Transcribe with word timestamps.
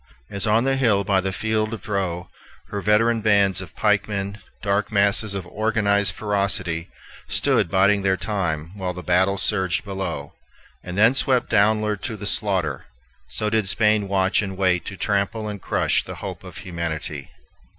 As 0.31 0.47
on 0.47 0.63
the 0.63 0.77
hill 0.77 1.03
by 1.03 1.21
the 1.21 1.31
field 1.31 1.75
of 1.75 1.83
Dreux, 1.83 2.27
her 2.69 2.81
veteran 2.81 3.21
bands 3.21 3.61
of 3.61 3.75
pikemen, 3.75 4.39
dark 4.63 4.91
masses 4.91 5.35
of 5.35 5.45
organized 5.45 6.15
ferocity, 6.15 6.89
stood 7.27 7.69
biding 7.69 8.01
their 8.01 8.17
time 8.17 8.71
while 8.75 8.93
the 8.95 9.03
battle 9.03 9.37
surged 9.37 9.85
below, 9.85 10.33
and 10.83 10.97
then 10.97 11.13
swept 11.13 11.51
downward 11.51 12.01
to 12.01 12.17
the 12.17 12.25
slaughter, 12.25 12.85
so 13.27 13.47
did 13.51 13.69
Spain 13.69 14.07
watch 14.07 14.41
and 14.41 14.57
wait 14.57 14.85
to 14.85 14.97
trample 14.97 15.47
and 15.47 15.61
crush 15.61 16.03
the 16.03 16.15
hope 16.15 16.43
of 16.43 16.57
humanity. 16.57 17.29